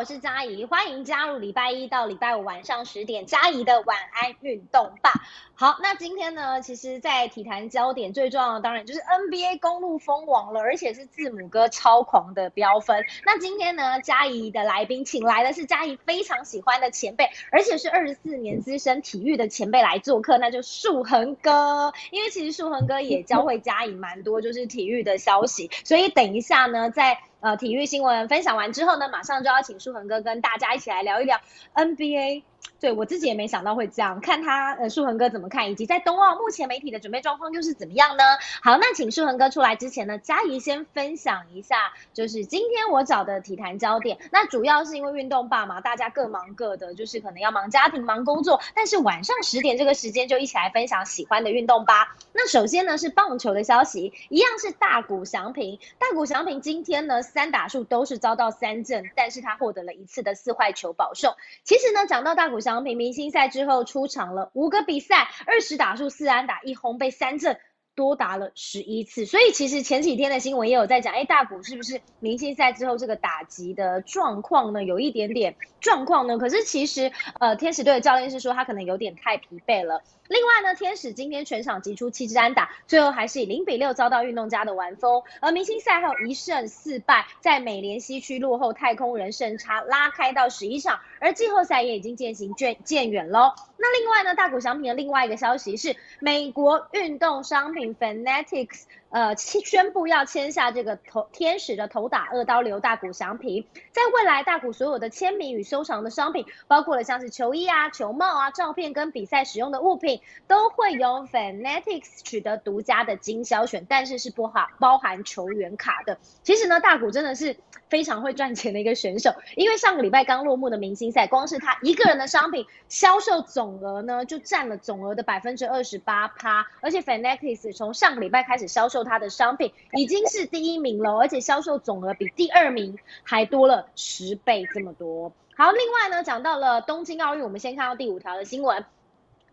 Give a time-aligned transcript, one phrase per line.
[0.00, 5.12] 我是佳怡，欢迎加入礼拜一到礼拜五晚上十点佳怡的晚安运动吧。
[5.54, 13.04] 好，那今天呢，其实，在体坛焦点最重要的当然就是 NBA 公路封王了，而且是字母哥超狂的飙分。
[13.26, 21.92] 那今天呢，佳怡的来宾请来的是佳怡非常喜欢的前辈，而且是二十四年资深体育的前辈来做客，那就树恒哥。
[22.10, 31.40] 因为其实树恒哥也教会佳怡蛮多就是体育的消息，所以等一下呢，在呃，体育新闻分享完之后呢，马上就要请舒恒哥跟大家一起来聊一聊
[31.74, 32.42] NBA。
[32.80, 38.22] 对我自己也没想到会这样，看他呃，舒恒哥怎么看，以及在冬奥目前媒体的准备状况又是怎么样呢？
[38.62, 44.18] 好，那请舒恒哥出来之前呢，嘉怡先分享一下，就是今天我找的体坛焦点。
[44.32, 52.16] 那主要是因为运动爸嘛，大家各忙各的，就是可能要忙家庭、忙工作，但是晚上十点这个时间就一起来分享喜欢的运动吧。
[52.32, 55.78] 那首先呢是棒球的消息，一样是大谷翔平。
[55.98, 61.34] 大谷翔平今天呢三打数都是遭到三振，但是他获得了一次的四坏球保送。
[61.64, 62.70] 其实呢讲到大谷翔。
[62.70, 67.58] 祥平明星赛之后出场了五个比赛，二十打数四安打一轰，被三振
[67.94, 69.26] 多达了十一次。
[69.26, 74.82] 所以其实前几天的新闻也有在讲，哎，大谷是不是明星赛之后这个打击的状况呢？
[74.84, 76.38] 有一点点状况呢？
[76.38, 80.02] 可是其实呃，天使队的教练是说他可能有点太疲惫了。
[80.28, 85.24] 另外呢，天使今天全场击出七支安打，最后还是以零比六遭到运动家的完封。
[85.40, 93.52] 而明星赛后一胜四败，在美联西区落后太空人胜差拉开到十一场，而季后赛也已经渐行渐渐远喽。
[93.76, 116.18] 那另外呢，大谷翔平的另外一个消息是，美国运动商品 in fanatics 呃，宣布要签下这个头天使的头打二刀流大谷翔平，在未来大谷所有的签名与收藏的商品，包括了像是球衣啊、球帽啊、照片跟比赛使用的物品，都会由 Fanatics 取得独家的经销权，但是是不含包含球员卡的。
[116.44, 117.56] 其实呢，大谷真的是
[117.88, 128.99] 非常会赚钱的一个选手，因为上个礼拜刚落幕的明星赛，光是他一个人的商品销售总额呢，就占了总额的百分之二十八趴，而且 Fanatics 从上个礼拜开始销售。
[129.04, 135.32] 它的商品已经是第一名了，而且销售总额比第二名还多了十倍这么多。
[135.56, 138.84] 好，另外呢，讲到了东京奥运，我们先看到第五条的新闻。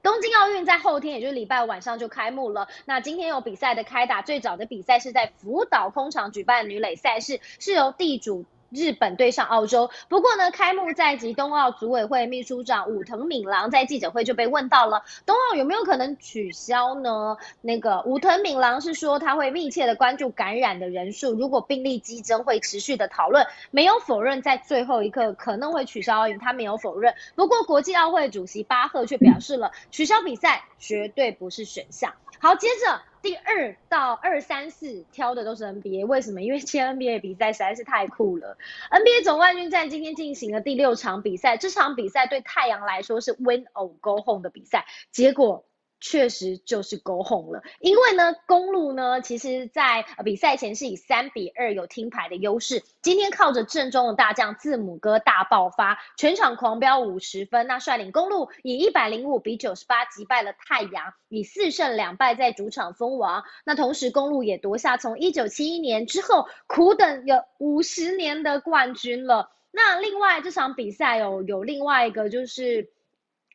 [0.03, 2.69] 东京奥运在后天，也就是礼拜晚上就开幕了。
[2.86, 8.46] 那今天有比赛的开打，最早的比赛是在福岛空场举办女垒赛事，是由地主。
[8.69, 17.38] 日本对上澳洲，不过呢，开幕在即，冬奥组委会秘书长武藤敏郎在记者会就被问到了，冬奥有没有可能取消呢？
[17.61, 27.13] 那个武藤敏郎是说他会密切的关注感染的人数，如果病例激增会持续的讨论，没有否认在最后一刻可能会取消奥运，他没有否认。
[27.35, 32.13] 不过国际奥会主席巴赫却表示了，取消比赛绝对不是选项。
[32.39, 33.01] 好，接着。
[33.27, 36.41] 第二到二三四挑的都是 NBA，为什么？
[36.41, 38.57] 因为签 NBA 比赛实在是太酷了。
[38.89, 45.65] NBA 总冠军战今天进行了第六场比赛，这场比赛对太阳来说是 Win or Go Home 的比赛，结果。
[46.00, 52.84] 确实就是狗哄了，因为呢，公路呢，其实在比赛前是以三比二有听牌的优势。
[53.02, 63.44] 今天靠着正中的大将字母哥大爆发，全场狂飙五十分，那率领公路以一百零五比九十八击败了太阳，以四胜两败在主场封王。
[63.66, 69.50] 那同时，公路也夺下从一九七一年之后苦等有五十年的冠军了。
[69.72, 72.91] 那另外这场比赛有有另外一个就是。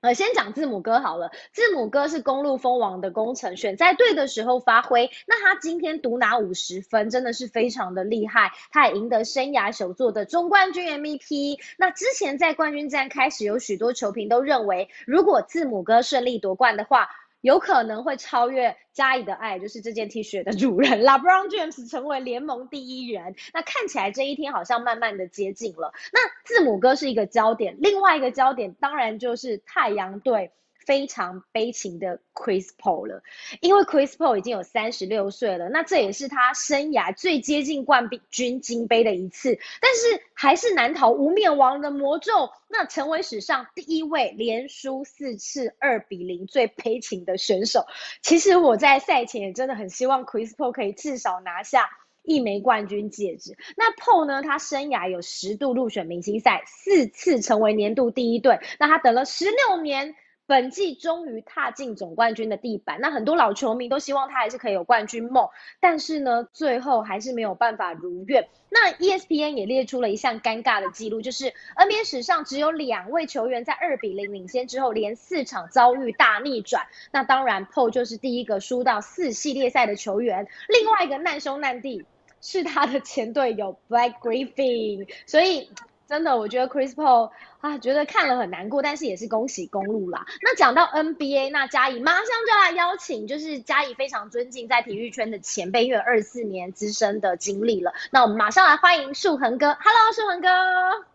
[0.02, 1.30] 呃，先讲字母哥好了。
[1.52, 5.08] 字母哥是公路蜂王的功臣，选在对的时候发挥。
[5.26, 8.50] 那他今天独拿五十分，真的是非常的厉害。
[8.72, 11.60] 他也赢得生涯首座的中冠军 MVP。
[11.76, 17.08] 那之前在冠军战开始，有许多球评都认为，如果字母哥顺利夺冠的话。
[17.42, 23.34] 有可能会超越加以的爱，就是这件 T 恤的主人 LeBron James 成为联盟第一人。
[23.52, 25.92] 那看起来这一天好像慢慢的接近了。
[26.12, 30.50] 那字母哥是一个焦点，另外一个焦点当然就是太阳队。
[30.86, 33.22] 非常悲情的 Chris Paul 了，
[33.60, 47.86] 因为 Chris Paul 已经有三十六岁了，那这也是他生涯最接近冠军金杯的一次，但是还是难逃无冕王的魔咒，那成为史上第一位连输四次二比零最悲情的选手。
[48.22, 51.88] 其实我在赛前也真的很希望 Chris Paul 可以至少拿下
[52.22, 53.56] 一枚冠军戒指。
[53.76, 60.16] 那 Paul 呢，他生涯有十度入选明星赛，四次成为年度第一队，那他等了十六年。
[60.46, 65.48] 本季终于踏进总冠军的地板，那很多老球迷都希望他还是可以有冠军梦，
[65.80, 68.48] 但是呢，最后还是没有办法如愿。
[68.68, 76.86] 那 ESPN 也列出了一项尴尬的记录，就是 NBA 史上只有两位球员在二比零领先之后，连四场遭遇大逆转。
[77.12, 82.04] 那当然，PO 就是第一个输到四系列赛的球员，另外一个难兄难弟
[82.40, 85.70] 是他的前队友 Black Griffin，所以。
[86.12, 87.30] 真的，我觉得 Chris Paul
[87.62, 90.26] 啊，觉得看了很难过，但是也是恭喜公路啦。
[90.42, 97.94] 那讲到 NBA，那嘉怡马上就来邀请，就是嘉怡非常尊敬在体育圈的前辈，因为二四年资深的经历了。
[98.10, 101.06] 那我们马上来欢迎树恒哥，Hello，树恒哥。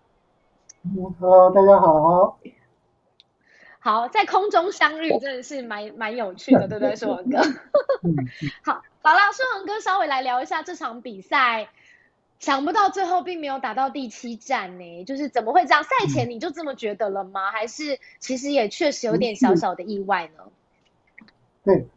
[1.19, 2.39] Hello，大家好。
[3.77, 7.37] 好，在空中相遇真的是蛮蛮有趣的，对不对，树恒哥？
[8.65, 11.69] 好，好了，树恒哥稍微来聊一下这场比赛。
[12.39, 15.83] 想不到最后并没有打到第七战呢，就是怎么会这样？
[15.83, 17.49] 赛前你就这么觉得了吗？
[17.51, 20.43] 还是其实也确实有点小小的意外呢？
[21.63, 21.87] 对，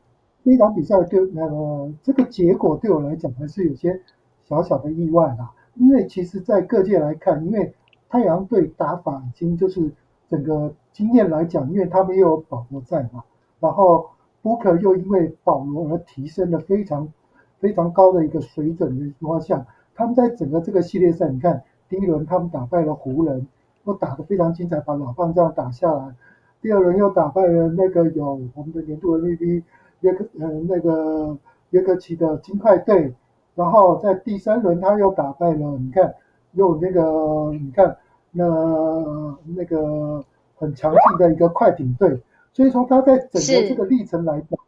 [0.42, 4.00] 那场比赛对呃这个结果对我来讲还是有些
[4.44, 5.52] 小小的意外啦。
[5.74, 7.74] 因为其实，在各界来看，因为
[8.08, 9.92] 太阳队打法已经就是
[10.28, 13.24] 整个经验来讲，因为他们又有保罗在嘛，
[13.60, 14.10] 然后
[14.42, 17.12] Booker 又因为保罗而提升了非常
[17.60, 19.66] 非常高的一个水准的情况下。
[20.00, 23.46] 他们在整个这个系列赛，你看第一轮他们打败了湖人，
[23.84, 26.14] 都打得非常精彩，把老棒这样打下来。
[26.62, 29.62] 第二轮又打败了那个有我们的年度 MVP
[30.00, 31.36] 约克呃那个
[31.68, 33.14] 约克奇的金块队，
[33.54, 36.14] 然后在第三轮他又打败了，你看
[36.52, 37.94] 又那个你看
[38.30, 40.24] 那那个
[40.56, 42.22] 很强劲的一个快艇队。
[42.54, 44.58] 所以说他在整个这个历程来讲，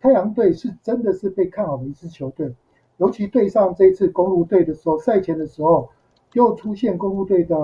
[0.00, 2.54] 太阳队是真的是被看好的一支球队。
[2.98, 5.88] 尤其对上这一次公路队的时候，赛前的时候
[6.34, 7.56] 又出现公路队的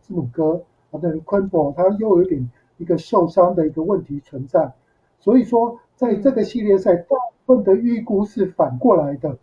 [0.00, 2.48] 字母哥，啊，的昆博，他又有点
[2.78, 4.72] 一个受伤的一个问题存在。
[5.18, 7.16] 所以说，在这个系列赛，大
[7.46, 9.36] 部分的预估是反过来的，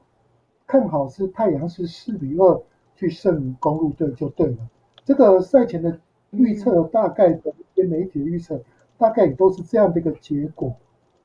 [0.68, 2.62] 看好是太阳是四比二
[2.96, 4.58] 去胜公路队就对了。
[5.04, 6.00] 这个赛前的
[6.30, 8.62] 预测，大概的一些媒体的预测，
[8.98, 10.74] 大概也都是这样的一个结果。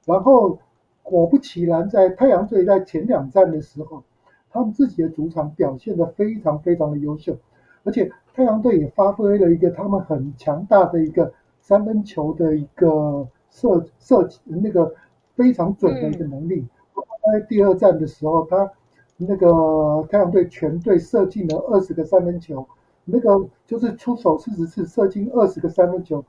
[0.05, 0.59] 然后
[1.07, 4.03] 果不其然，在太阳队在前两战的时候。
[4.49, 7.37] 他们自己的主场表现得非常非常的优秀，
[7.85, 11.31] 而且太阳队也发挥了一个他们很强大的一个
[11.61, 14.95] 三分球的一个射射那个
[15.35, 16.67] 非常准的一个能力。
[16.95, 18.73] 在第二战的时候，他
[19.19, 22.67] 那个太阳队全队射进了二十个三分球，
[23.05, 26.25] 那个就是出手四十次射进二十个三分球，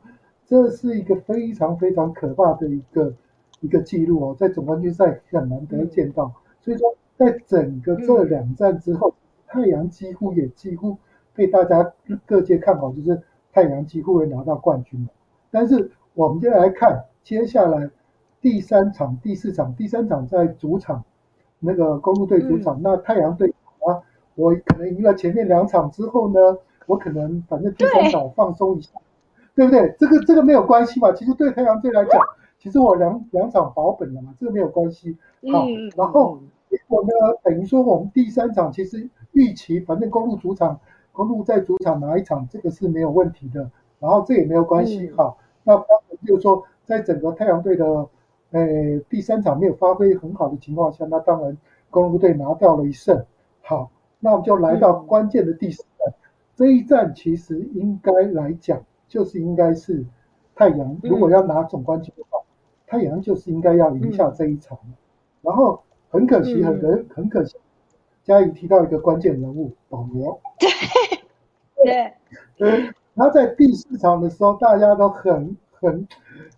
[0.46, 3.14] 这是一个非常非常可怕的一个
[3.60, 6.32] 一个记录哦，在总冠军赛很难得见到，
[6.62, 6.96] 所以说。
[7.18, 9.12] 在整个这两战之后，
[9.48, 10.96] 太阳几乎也几乎
[11.34, 11.92] 被大家
[12.28, 13.20] 各界看好，就是
[13.52, 15.08] 太阳几乎会拿到冠军了。
[15.50, 17.90] 但是我们就来看接下来
[18.40, 19.74] 第三场、第四场。
[19.74, 21.04] 第三场在主场，
[21.60, 23.98] 那个公路队主场，那太阳队啊，
[24.36, 26.40] 我可能赢了前面两场之后呢，
[26.86, 28.92] 我可能反正第三场放松一下，
[29.56, 29.96] 对不对？
[29.98, 31.12] 这个这个没有关系嘛。
[31.14, 32.22] 其实对太阳队来讲，
[32.60, 35.18] 其实我两两场保本了嘛，这个没有关系。
[35.52, 35.66] 好，
[35.96, 36.40] 然后。
[36.70, 37.10] 结果呢？
[37.44, 40.78] 等于说我们第三场其实预期，反正公路主场，
[41.14, 43.72] 公路在主场拿一场，这个是没有问题的。
[44.00, 45.38] 然后这也没有关系，好。
[45.64, 47.86] 那当然就是说，在整个太阳队的，
[48.52, 51.58] 呃，第三场没有发挥很好的情况下，那当然
[51.90, 53.26] 公路队拿掉了一胜。
[53.62, 53.90] 好，
[54.20, 56.14] 那我们就来到关键的第四战。
[56.54, 60.06] 这一战其实应该来讲，就是应该是
[60.54, 62.42] 太阳如果要拿总冠军的话，
[62.88, 64.76] 太阳就是应该要赢下这一场。
[65.42, 65.84] 然后。
[66.10, 67.58] 很可惜，很可很可惜。
[68.24, 70.70] 嘉怡提到一个关键人物保罗，对
[71.84, 72.14] 对。
[72.56, 76.08] 对，他在第四场的时候，大家都很很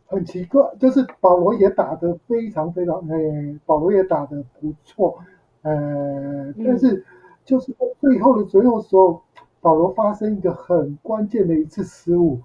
[0.06, 5.18] 很奇怪，就是保罗也打得非常非常，哎，保罗也打得不错，
[5.64, 7.04] 呃，但是
[7.44, 9.20] 就是在最后的最后时候，
[9.62, 12.40] 保罗发生一个很关键的一次失误，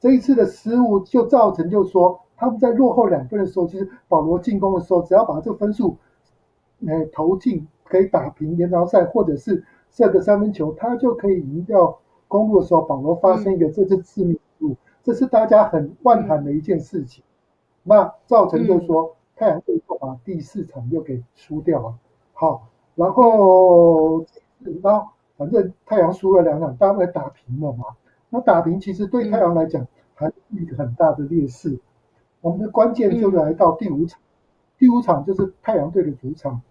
[0.00, 5.96] 这一次的失误就造成，就是说他们在落后两分的时候，其实保罗进攻的时候，只要把这个分数。
[6.86, 17.24] 呃，投进可以打平延长赛，或者是射个三分球，他就可以赢掉公路的时候，保罗发生一个这次致命失误，这是大家很万谈的一件事情。
[17.82, 21.94] 那造成就是说，太阳队就把第四场又给输掉了。
[22.34, 24.26] 好，然后
[24.82, 27.86] 然后反正太阳输了两场，当然打平了嘛。
[28.28, 31.78] 那打平其实对太阳来讲还是一个很大的劣势。
[32.46, 34.20] 我们的关键就来到第五场。
[34.78, 36.62] 第五场就是太阳队的主场，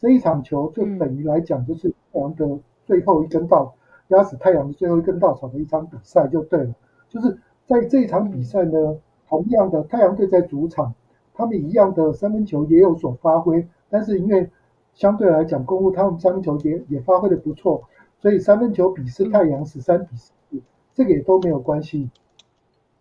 [0.00, 3.76] 这一场球就等于来讲就是太阳的最后一根稻，
[4.08, 6.74] 压死太阳的最后一根稻草的一场比赛就对了。
[7.08, 8.96] 就是在这一场比赛呢，
[9.28, 10.92] 同样的，太阳队在主场，
[11.32, 14.50] 他们一样的三分球也有所发挥，但是因为
[14.94, 17.84] 相对来讲，公路他们三分球也也发挥的不错，
[18.18, 20.60] 所以三分球比是太阳十三比十四，
[20.92, 22.10] 这个也都没有关系。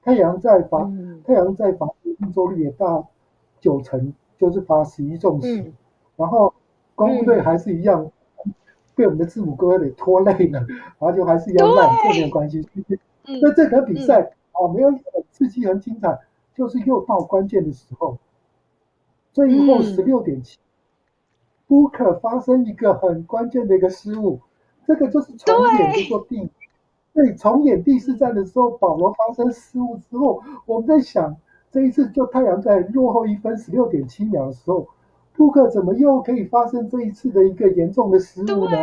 [0.03, 0.91] 太阳在罚，
[1.25, 1.87] 太阳在罚
[2.23, 3.07] 命中率也到
[3.59, 5.71] 九成，就是罚十一中十，
[6.15, 6.53] 然后
[6.95, 8.11] 公路队还是一样
[8.95, 10.59] 被我们的字母哥给拖累了，
[10.99, 12.67] 然后就还是一样烂，这没有关系。
[13.41, 15.01] 那这个比赛啊，没有很
[15.31, 16.19] 刺激、很精彩，
[16.55, 18.17] 就是又到关键的时候，
[19.31, 20.57] 最后十六点七。
[21.65, 24.39] 不可发生一个很关键的一个失误，
[24.85, 26.47] 这个就是重演，就说第
[27.13, 27.33] 对。
[27.33, 31.35] 重演第四战的时候，保罗发生失误之后，我们在想
[31.73, 34.87] 这一次就太阳在落后一分十六点七秒的时候，
[35.35, 38.77] 布克怎么又可以发生这一次的一个严重的失误呢？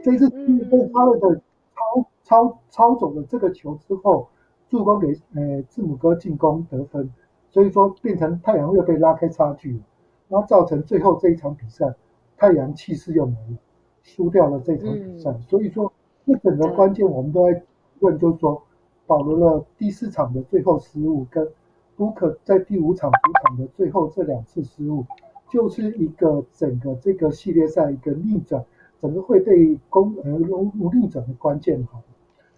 [0.00, 1.40] 这一次被哈勒的
[1.74, 4.28] 抄抄抄走了这个球之后，
[4.68, 7.12] 助攻给呃字母哥进攻得分，
[7.50, 9.80] 所以说变成太阳又被拉开差距了，
[10.28, 11.92] 然后造成最后这一场比赛。
[12.38, 13.56] 太阳气势又没了，
[14.02, 15.34] 输掉了这场比赛。
[15.48, 15.90] 所以说，
[16.26, 17.62] 这整个关键我们都在
[18.00, 18.62] 问，就是说，
[19.06, 21.48] 保留了第四场的最后失误，跟
[21.96, 25.04] 布克在第五场主场的最后这两次失误，
[25.50, 28.64] 就是一个整个这个系列赛一个逆转，
[29.00, 32.00] 整个会被攻呃逆逆转的关键哈。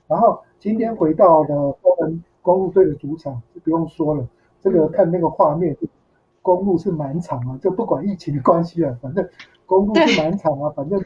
[0.07, 4.27] 然后今天回到了波恩公路队的主场，就不用说了，
[4.61, 5.77] 这个看那个画面，
[6.43, 9.29] 公路是满场啊，就不管疫情的关系啊，反正。
[9.69, 10.99] 公路是满场啊，反正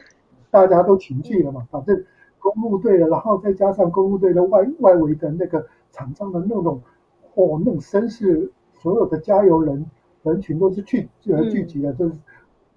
[0.49, 2.01] 大家都群聚了嘛，反正
[2.39, 6.81] 公路队的，然后再加上公路队的外外围的那个场上的那种，
[7.35, 9.85] 哦，那种声势，所有的加油人
[10.23, 12.15] 人群都是聚呃聚集的，就是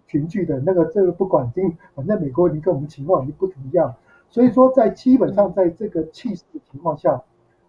[0.06, 3.94] 群聚的那个，这个不管经反正美国已经跟我们情况已经不一样，
[4.28, 7.22] 所以说在基本上在这个气势的情况下，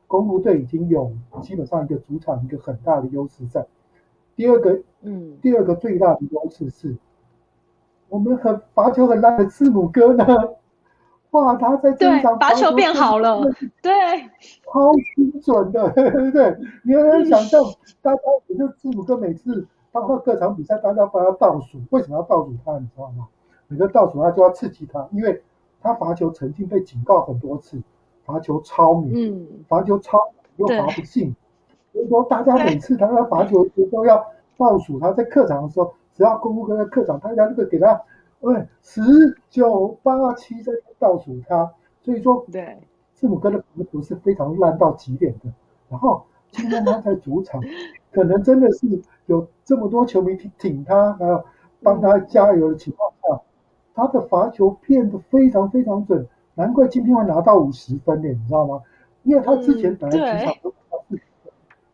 [0.08, 3.66] 公路队已经有基本上一个主场一个很大的优势在。
[4.36, 6.96] 第二个，嗯，第二个最大的优势是。
[8.10, 10.26] 我们很罚球很烂的字母哥呢，
[11.32, 13.42] 哇，他在这场罚球变好了，
[13.82, 13.92] 对，
[14.64, 16.58] 超精准的，对 对对？
[16.84, 17.62] 你很难想象，
[18.02, 22.74] 大家也就字母哥每次包括各场比赛，大家帮他倒数，为什么要倒数他？
[22.80, 23.28] 你知道吗？
[23.68, 25.42] 每个倒数他就要刺激他，因为
[25.82, 27.82] 他罚球曾经被警告很多次，
[28.26, 30.18] 罚球超敏，嗯，罚球超
[30.56, 31.36] 又罚不进，
[31.92, 34.26] 所以说大家每次他要罚球时都要
[34.58, 35.94] 倒数他在客场的时候。
[36.16, 38.02] 只要公路哥在客场，大家就会给他，
[38.42, 39.02] 喂，十
[39.50, 42.78] 九八七在倒数他，所以说，对，
[43.14, 45.52] 字母哥的不是非常烂到极点的。
[45.90, 47.62] 然后今天他在主场，
[48.12, 48.88] 可能真的是
[49.26, 51.44] 有这么多球迷挺他，还有
[51.82, 53.42] 帮他加油的情况下，
[53.96, 58.82] 他的罚球变得非常非常准，难怪今天会拿到五十分呢，你知道吗？
[59.24, 60.74] 因为他之前本来主场都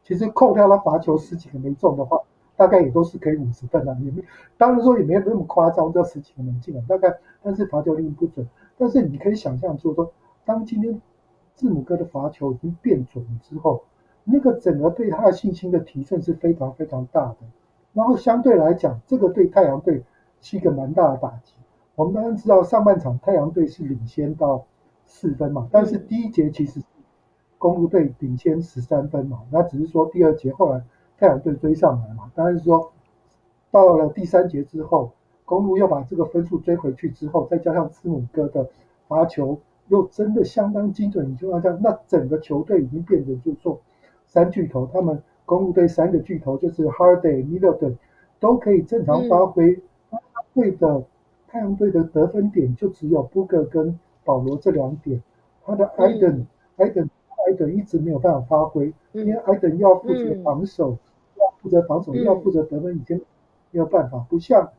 [0.04, 2.20] 其实扣掉他罚球十几个没中的话。
[2.64, 4.24] 大概也都是可以五十分的，也没
[4.58, 8.48] 当然说也没有那么夸张，这十几个门进啊，大概但是罚球率不准。
[8.78, 10.14] 但是你可以想象，就是说，
[10.46, 11.02] 当今天
[11.56, 13.84] 字母哥的罚球已经变准了之后，
[14.24, 17.38] 那个整个对他的信心的提升是非常非常大的。
[17.92, 20.02] 然后相对来讲，这个对太阳队
[20.40, 21.56] 是一个蛮大的打击。
[21.96, 24.64] 我们当然知道上半场太阳队是领先到
[25.04, 26.82] 四分嘛，但是第一节其实
[27.58, 30.82] 公路队领先十三分嘛，那只是说第二节后来。
[31.18, 32.32] 太阳队追上来嘛？
[32.36, 32.92] 当然是说，
[33.72, 35.12] 到了第三节之后，
[35.46, 38.68] 公路又把这个分数追回去之后，再加上字母哥的
[39.08, 43.80] 罚球又真的相当精准，情况下，那整个球队已经变成就是说
[44.26, 47.96] 三巨头，他们公路队三个巨头就是 Hardy、Middleton
[48.40, 49.80] 都可以正常发挥。
[50.54, 51.04] 队的
[51.48, 55.22] 太阳队的得分点就只有 Booker 跟保罗这两点，
[55.66, 56.46] 他的 Iden Iden。
[56.78, 57.08] 艾登
[57.52, 60.98] 一直没有办法发挥，因为艾登要负责防守，
[61.36, 63.18] 要负责防守，要负责得分，已经
[63.72, 64.26] 没有办法。
[64.30, 64.70] 不像，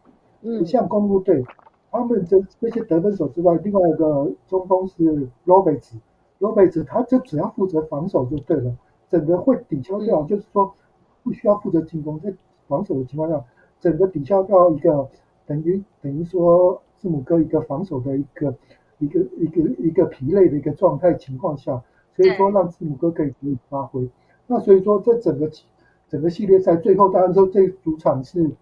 [0.41, 1.45] 不像公路队，
[1.91, 5.97] 他们这这些得分手之外，另外一个中锋是罗贝兹，
[6.39, 8.75] 罗贝兹他就只要负责防守就对了，
[9.09, 10.75] 整个会抵消掉，就是说
[11.23, 12.33] 不需要负责进攻，在
[12.67, 13.45] 防守的情况下，
[13.81, 15.09] 整个抵消掉一个
[15.47, 18.55] 等于等于说字母哥一个防守的一个
[18.99, 21.83] 一个一个一个疲累的一个状态情况下。
[22.17, 24.09] 所以说让字母哥可以可以发挥，
[24.47, 25.51] 那所以说这整个
[26.09, 28.53] 整个系列赛最后当然说这主场是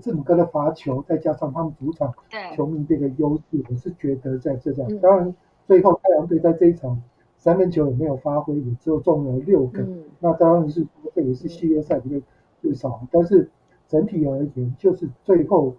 [0.00, 2.12] 字母哥的罚球，再加上他们主场
[2.54, 4.86] 球迷这个优势，我是觉得在这场。
[4.98, 5.34] 当然
[5.66, 7.00] 最后太阳队在这一场
[7.38, 9.82] 三分球也没有发挥，也只有中了六个，
[10.20, 12.22] 那当然是这也是系列赛里面
[12.60, 13.00] 最少。
[13.10, 13.48] 但是
[13.88, 15.74] 整体而言，就是最后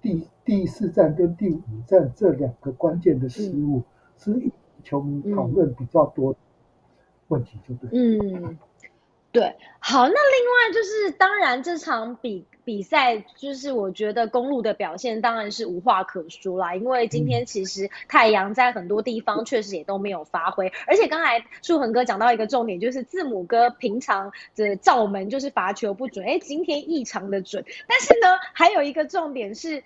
[0.00, 3.82] 第第四战跟第五战这两个关键的失误
[4.16, 4.50] 是。
[4.84, 6.36] 球迷讨论比较多
[7.28, 7.90] 问题，就对。
[7.92, 8.58] 嗯，
[9.32, 29.82] 对，好，那另外就是，当然这场比比赛，就是我觉得公路的表现当然是无话可说啦，因为今天其实太阳在很多地方确实也都没有发挥，而且刚才树恒哥讲到一个重点，就是字母哥平常的罩门就是罚球不准，哎，今天异常的准，但是呢，还有一个重点是。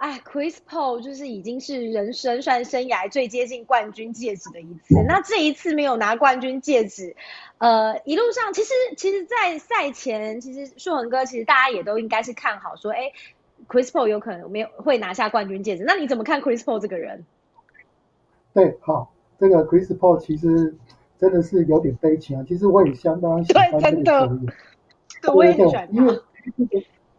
[0.00, 4.94] 哎，Chris Paul 就是已经是人生算生涯最接近冠军戒指的一次。
[5.06, 7.14] 那这一次没有拿冠军戒指，
[7.58, 13.12] 呃，一路上其实其实，在赛前，其实树恒哥其实大家也都应该是看好说，哎
[13.68, 15.84] ，Chris Paul 有可能没有会拿下冠军戒指。
[15.86, 17.26] 那你怎么看 Chris Paul 这个人？
[18.54, 20.74] 对，好，这个 Chris Paul 其实
[21.18, 22.44] 真的是有点悲情啊。
[22.48, 26.18] 其实我也相当喜欢这个球员，我也很喜欢因为。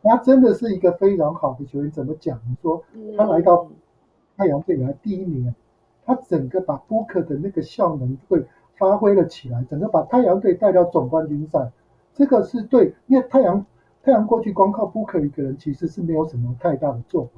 [0.03, 2.39] 他真的是一个非常好的球员，怎么讲？
[2.48, 2.84] 你说
[3.15, 3.67] 他来到
[4.36, 5.53] 太阳队来第一名，
[6.05, 8.43] 他整个把 Booker 的那个效能会
[8.75, 11.72] 发挥了起来，整个把太阳队带到总冠军赛。
[12.15, 13.63] 这个是对，因为太阳
[14.01, 17.29] 太阳过去光靠 Booker 一个人其实是没有什么太大的作用。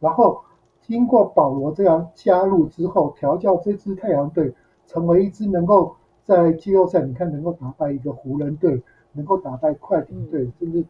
[0.00, 0.40] 然后
[0.80, 4.52] 经过保罗这样加入之后，调教这支太阳队
[4.86, 10.84] 成为一支能够在季后赛，你看能够打败一个湖人队，能够打败快艇队，甚至。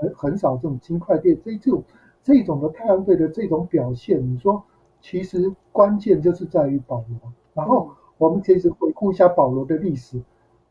[0.00, 1.82] 很很少这种金块队这这种
[2.22, 4.62] 这种的太阳队的这种表现，你说
[5.00, 7.32] 其实关键就是在于保罗。
[7.54, 10.20] 然后我们其实回顾一下保罗的历史，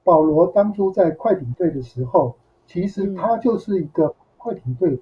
[0.03, 4.99] 保罗当初在快艇队的时候，其实他就是一个快艇队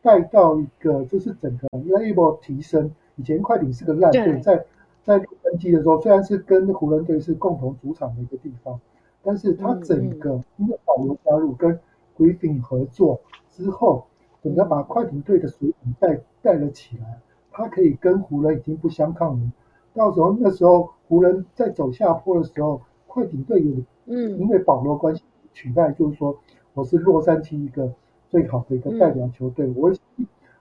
[0.00, 2.90] 带到一个就是整个 level 提升。
[3.16, 4.64] 以前快艇是个烂队，在
[5.02, 8.78] 在洛杉矶的时候，虽然是跟湖人队是共同主场的一个地方，
[9.22, 11.78] 但是他整个因为保罗加入跟
[12.16, 13.20] Griffin 合作。
[13.56, 14.06] 之后，
[14.42, 17.20] 整个把快艇队的水准带带了起来，
[17.50, 19.50] 他可以跟湖人已经不相抗衡。
[19.94, 25.22] 到时候那时候湖人在走下坡的时候，快艇队有嗯，因为保罗关系
[25.54, 26.38] 取代，就是说
[26.74, 27.90] 我是洛杉矶一个
[28.28, 29.72] 最好的一个代表球队。
[29.74, 29.90] 我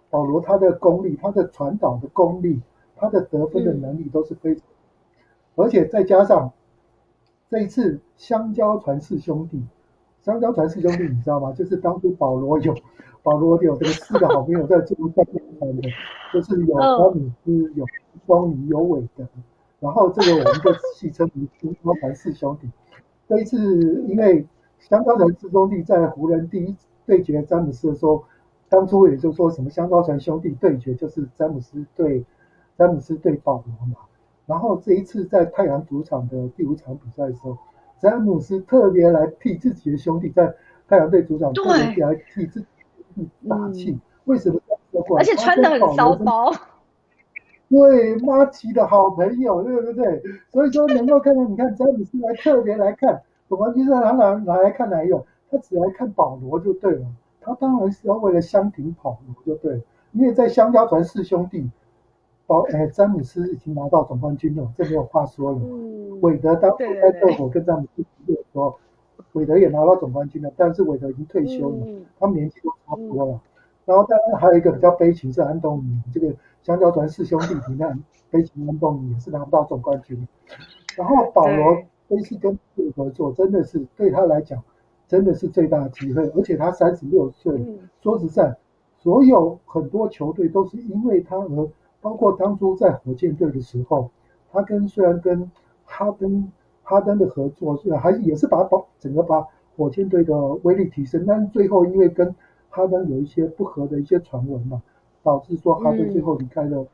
[0.10, 2.62] 保罗他的功力，他的传导的功力，
[2.96, 4.64] 他的得分的能力都是非常，
[5.56, 6.54] 而且再加上
[7.50, 9.62] 这一次香蕉传世兄弟。
[10.26, 11.54] 香蕉船四兄弟，你知道吗？
[11.54, 12.76] 就是当初保罗有
[13.22, 15.24] 保罗有这个四个好朋友在做战
[15.60, 15.88] 团的，
[16.34, 17.86] 就是有詹姆斯、有
[18.26, 19.24] 双尼、有韦德，
[19.80, 22.68] 然后这个我们就戏称为香蕉传世兄弟。
[23.30, 24.48] 这一次，因为
[24.80, 28.24] 香蕉船四兄弟在湖人第一对决詹姆斯的时候，
[28.68, 32.26] 当初也就说什么香蕉船兄弟对决就是詹姆斯对
[32.76, 33.98] 詹姆斯对保罗嘛。
[34.48, 37.56] 然后这一次在太阳主场的第五场比赛的时候。
[38.00, 40.54] 詹姆斯特别来替自己的兄弟在
[40.88, 41.64] 太阳队主场特
[41.96, 44.60] 别来替自己打气，为什么？
[45.18, 46.52] 而且穿的很骚包。
[47.68, 50.22] 对，马奇的好朋友，对不对？
[50.52, 55.26] 所以说能够看到，你看詹姆斯来特别来看，总冠军赛哪哪哪来看哪有？
[55.50, 57.06] 他只来看保罗就对了。
[57.42, 59.82] 他当然是要为了相挺保罗就对了，
[60.14, 61.70] 因为在香蕉船四兄弟。
[62.48, 65.60] 保哎，詹姆斯已经拿到总冠军了，这没有话说了。
[66.22, 68.76] 韦德当初在热火跟詹姆斯比的时候，
[69.34, 71.88] 韦德也拿到总冠军了，但是韦德已经退休了，
[72.20, 73.42] 他们年纪都差不多了。
[73.86, 80.28] 然后当然还有一个比较悲情是安东尼，这个香蕉船四兄弟里面悲情安东尼也是拿不到总冠军。
[80.96, 84.62] 然后保罗这次跟队合作，真的是对他来讲
[85.08, 87.60] 真的是最大的机会，而且他三十六岁，
[88.02, 88.56] 说实在，
[89.00, 91.68] 所有很多球队都是因为他而。
[92.06, 94.12] 包括当初在火箭队的时候，
[94.52, 95.50] 他跟虽然跟
[95.86, 96.52] 哈登
[96.84, 99.44] 哈登的合作，虽然还是也是把把整个把
[99.76, 102.36] 火箭队的威力提升，但是最后因为跟
[102.70, 104.84] 哈登有一些不合的一些传闻嘛，
[105.24, 106.86] 导致说哈登最后离开了，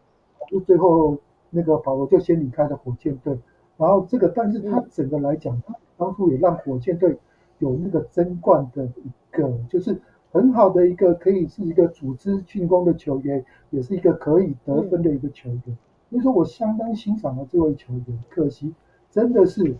[0.47, 1.17] 就最后
[1.49, 3.37] 那个保罗就先离开了火箭队。
[3.75, 7.17] 然后这个，但是他整个来讲，他当初也让火箭队
[7.59, 9.99] 有那个争冠的一个就是。
[10.31, 15.77] 很好的一个可以是一个组织进攻的球员，也是一个可以得分的一个球员。
[16.09, 18.19] 所以说我相当欣赏了这位球员。
[18.29, 18.73] 可惜
[19.09, 19.75] 真的是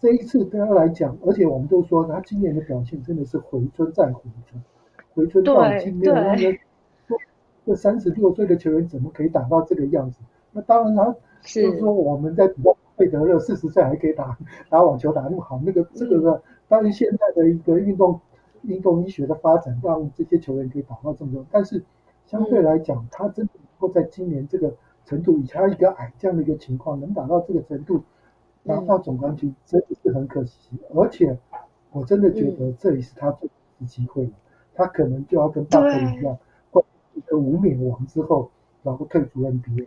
[0.00, 4.62] 这一次对他来讲，而且我们都说他今年的表现真的是回春再回春，
[5.14, 6.58] 回春到今没有那个
[7.64, 10.18] 这三十六岁的球员怎么可以打到这个样子？
[10.50, 11.04] 那当然他
[11.42, 14.36] 就是说我们在比较费德勒四十岁还可以打
[14.68, 18.20] 打网球打那么好，那个这个呢，当然现在的一个运动。
[18.66, 21.82] 运动医学的发展让这些球员可以打到这么多，但是
[22.26, 24.74] 相对来讲，他真的能够在今年这个
[25.04, 28.02] 程度，以他一个矮这样的一个情况，能打到这个程度，
[28.62, 30.70] 拿到总冠军，真的是很可惜。
[30.94, 31.38] 而且
[31.92, 34.32] 我真的觉得这也是他最后的机会了，
[34.74, 36.38] 他可能就要跟大哥一样，
[37.14, 38.50] 一个无冕王之后，
[38.82, 39.86] 然后退出 NBA。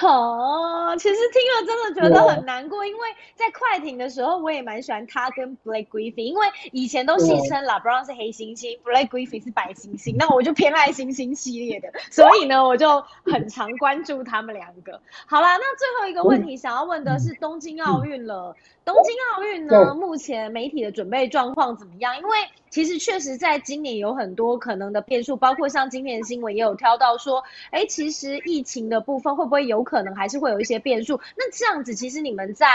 [0.00, 15.00] 哦，其实听了真的觉得很难过，因为在快艇的时候，我也蛮喜欢他跟 Blake Griffin，因为以前都戏称 LeBron 是黑猩猩，Blake Griffin 是白猩猩，那我就偏爱猩猩系列的，所以呢，我就很常关注他们两个。
[15.26, 22.16] 好啦，那最后一个问题想要问的是东京奥运了，东京奥运呢，目前媒体的准备状况怎么样？
[22.16, 22.38] 因为
[22.70, 31.20] 其实确实在今年有很多可能的变数，包括像今天的新闻也有挑到说，哎，其实疫情的部分会不会有可能还是会有一些变数？
[31.36, 32.66] 那这样子，其实你们在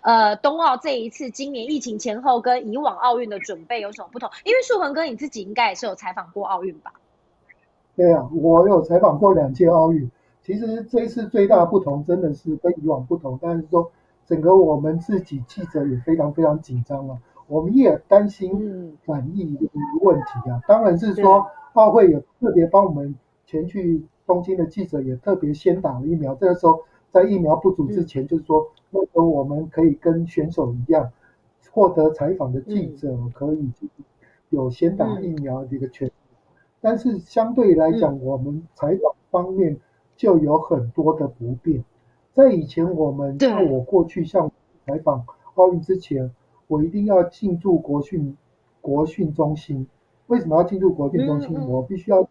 [0.00, 4.30] 呃冬奥这一次今年疫情前后跟以往奥运的准备有什么不同？
[4.44, 6.92] 因为树恒哥你自己应该也是有采访过奥运吧？
[7.94, 10.10] 对啊，我有采访过两届奥运。
[10.44, 13.92] 其实这一次最大的不同真的是跟以往不同，但是说
[14.26, 17.18] 整个我们自己记者也非常非常紧张啊。
[17.48, 19.68] 我们也担心反疫的
[20.00, 26.34] 问题啊，当然是说奥会也特别帮我们前去东京的记者也特别先打了疫苗。
[26.34, 31.10] 这个时候在疫苗不足之前，就是说那时候我们可以跟选手一样，
[31.70, 33.70] 获得采访的记者可以
[34.48, 36.12] 有先打疫苗的一个权利。
[36.80, 39.76] 但是相对来讲，我们采访方面
[40.16, 41.84] 就有很多的不便。
[42.32, 44.50] 在以前我们像我过去像
[44.86, 46.30] 采访奥运之前。
[46.72, 48.34] 我一定要进驻国训
[48.80, 49.86] 国训中心。
[50.28, 51.68] 为什么要进驻国训中心？
[51.68, 52.26] 我必须要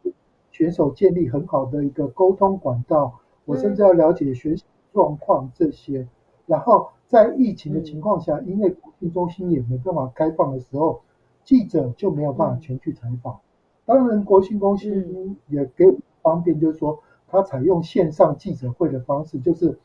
[0.50, 3.20] 选手建立很好的一个沟通管道。
[3.46, 6.08] 我甚至要了解选手状况这些。
[6.48, 11.02] 然后在疫情的情况下，因为国训中心也没办法开放的时候，
[11.44, 13.40] 记者就没有办法前去采访。
[13.86, 19.78] 当然，国训中心也给我方便，就是说他采用线上记者会的方式，就是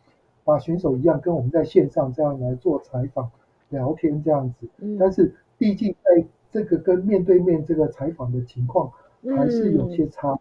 [0.44, 3.30] 把选手一样跟我们在线上这样来做采访。
[3.70, 8.90] 聊天这样子，但是毕竟在这个跟面对面这个采访的情况
[9.36, 10.38] 还是有些差，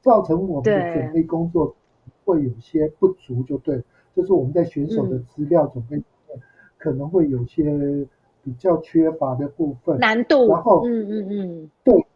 [0.00, 1.74] 造成我们的准备工作
[2.24, 3.82] 会有些不足，就对，
[4.14, 6.02] 就是我们在选手的资料准备
[6.76, 8.06] 可能会有些
[8.44, 9.98] 比较缺乏的部分。
[9.98, 12.06] 难度，然后嗯嗯嗯，对，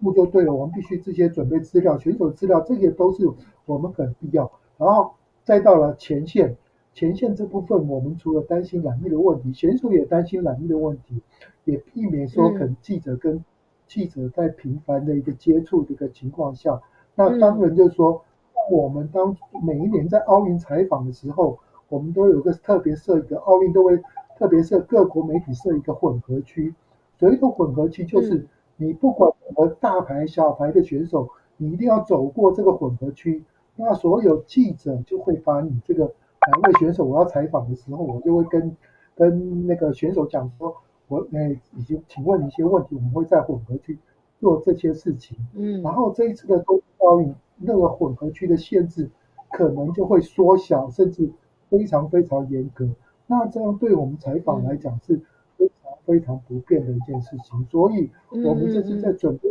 [0.00, 3.28] 不就对了，我们必须这些准备资料、选手资料，这些都是
[3.64, 6.56] 我们很必要，然后再到了前线。
[6.96, 11.20] 前线这部分，我们除了担心染疫的问题，选手也担心染疫的问题，
[11.64, 13.44] 也避免说可能记者跟
[13.86, 16.80] 记者在频繁的一个接触的一个情况下，
[17.14, 18.22] 那当然就是说，
[18.70, 21.58] 我们当每一年在奥运采访的时候，
[21.90, 24.00] 我们都有个特别设一个奥运都会
[24.38, 26.74] 特别设各国媒体设一个混合区，
[27.18, 28.46] 所谓的混合区就是
[28.78, 31.28] 你不管什么大牌小牌的选手，
[31.58, 36.10] 你一定要走过这个混合区，那所有记者就会把你这个。
[36.48, 38.76] 哪位选手我要采访的时候，我就会跟
[39.14, 40.76] 跟那个选手讲说，
[41.08, 43.98] 我诶，已经请问一些问题，我们会在混合区
[44.38, 45.36] 做这些事情。
[45.54, 49.10] 嗯，然后这一次的冬奥运那个混合区的限制
[49.50, 51.30] 可能就会缩小，甚至
[51.68, 52.88] 非常非常严格。
[53.26, 55.20] 那这样对我们采访来讲是
[55.56, 57.64] 非常非常不便的一件事情。
[57.64, 59.48] 所以，我们这次在准备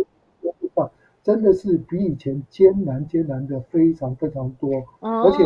[0.76, 0.90] 上
[1.24, 5.44] 真的是比以前艰难艰难的非常非常多，而且。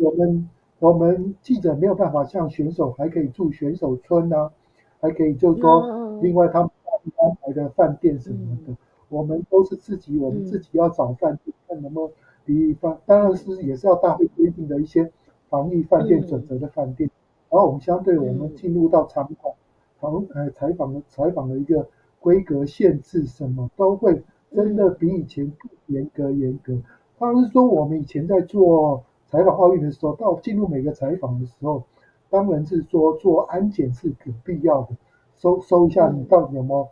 [0.00, 4.50] 我们我们记者没有办法像选手还可以住选手村啊，
[4.98, 6.70] 还可以就是说，另外他们
[7.16, 8.74] 安排的饭店什么的，
[9.10, 12.10] 我们都是自己我们自己要找饭店，看能不能
[12.46, 15.12] 比方，当然是也是要大会规定的一些
[15.50, 17.10] 防疫饭店准则的饭店。
[17.50, 19.54] 然后我们相对我们进入到场馆
[19.98, 21.86] 访呃采访的采访的一个
[22.20, 26.78] 规格限制什么都会真的比以前更严格严格。
[27.18, 29.04] 当然是说我们以前在做。
[29.30, 31.84] 采访奥运的时候，到进入每个采访的时候，
[32.28, 34.96] 当然是说做安检是有必要的，
[35.36, 36.88] 搜搜一下你到底有没有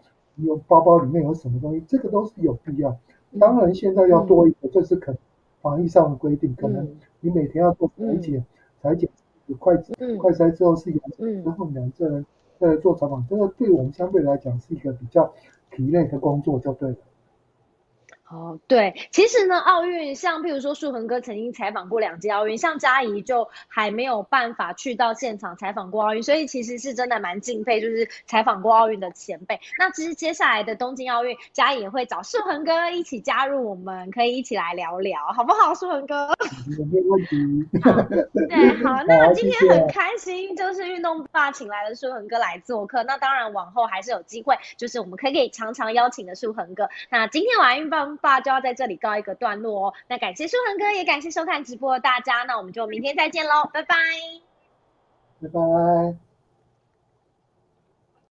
[0.47, 2.97] 有包包里面有什么东西，这个都是有必要。
[3.41, 5.15] 当然现在要多一个，这是可
[5.61, 6.89] 防疫上的规定，可能
[7.21, 8.45] 你每天要做裁剪，
[8.81, 9.11] 裁剪
[9.59, 9.77] 快
[10.19, 12.25] 快筛之后是阳性之后，两个人
[12.59, 15.33] 再来做采访，这个对我们相对来讲是一个比较
[15.71, 16.97] 疲累的工作，就对了。
[18.31, 29.59] 哦，对，其实呢，奥运像譬如说树恒哥曾经采访过两届奥运，像嘉怡就还没有办法去到现场采访过奥运，所以其实是真的蛮敬佩，就是采访过奥运的前辈。
[29.79, 36.29] 那其实接下来的东京奥运，嘉怡也会找树恒哥一起加入，我们可以一起来聊聊，好不好，树恒哥？
[36.93, 37.67] 没问题。
[38.51, 46.91] 对，好，那今天很开心，就是运动爸请来了树恒哥来做客，那当然往后还是有机会，就是我们可以常常邀请的树恒哥。
[47.09, 48.18] 那今天晚运棒。
[48.19, 49.95] 爸就要在这里告一个段落哦。
[50.09, 52.43] 那感谢舒恒哥，也感谢收看直播的大家。
[52.45, 53.97] 那我们就明天再见喽，拜拜，
[55.43, 56.28] 拜拜。